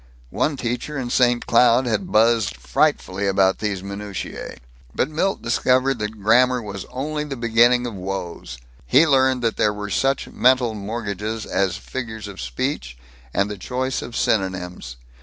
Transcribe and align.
One 0.31 0.57
teacher 0.57 0.97
in 0.97 1.11
St. 1.11 1.45
Cloud 1.45 1.85
had 1.85 2.11
buzzed 2.11 2.57
frightfully 2.57 3.27
about 3.27 3.59
these 3.59 3.83
minutiæ. 3.83 4.57
But 4.95 5.11
Milt 5.11 5.43
discovered 5.43 5.99
that 5.99 6.19
grammar 6.19 6.59
was 6.59 6.85
only 6.89 7.23
the 7.23 7.35
beginning 7.35 7.85
of 7.85 7.93
woes. 7.93 8.57
He 8.87 9.05
learned 9.05 9.43
that 9.43 9.57
there 9.57 9.71
were 9.71 9.91
such 9.91 10.27
mental 10.27 10.73
mortgages 10.73 11.45
as 11.45 11.77
figures 11.77 12.27
of 12.27 12.41
speech 12.41 12.97
and 13.31 13.47
the 13.47 13.59
choice 13.59 14.01
of 14.01 14.17
synonyms. 14.17 14.97